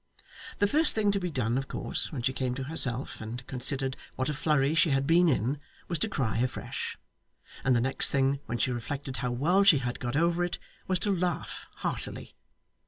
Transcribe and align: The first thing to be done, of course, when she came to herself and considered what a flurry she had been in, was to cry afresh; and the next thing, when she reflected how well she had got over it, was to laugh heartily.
The 0.57 0.65
first 0.65 0.95
thing 0.95 1.11
to 1.11 1.19
be 1.19 1.29
done, 1.29 1.59
of 1.59 1.67
course, 1.67 2.11
when 2.11 2.23
she 2.23 2.33
came 2.33 2.55
to 2.55 2.63
herself 2.63 3.21
and 3.21 3.45
considered 3.45 3.95
what 4.15 4.29
a 4.29 4.33
flurry 4.33 4.73
she 4.73 4.89
had 4.89 5.05
been 5.05 5.29
in, 5.29 5.59
was 5.87 5.99
to 5.99 6.09
cry 6.09 6.39
afresh; 6.39 6.97
and 7.63 7.75
the 7.75 7.81
next 7.81 8.09
thing, 8.09 8.39
when 8.47 8.57
she 8.57 8.71
reflected 8.71 9.17
how 9.17 9.29
well 9.31 9.61
she 9.61 9.77
had 9.77 9.99
got 9.99 10.15
over 10.15 10.43
it, 10.43 10.57
was 10.87 10.97
to 11.01 11.15
laugh 11.15 11.67
heartily. 11.75 12.35